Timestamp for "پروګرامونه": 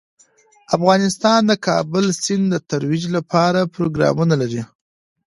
3.75-4.35